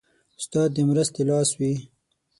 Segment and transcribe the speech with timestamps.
[0.39, 1.73] استاد د مرستې لاس وي.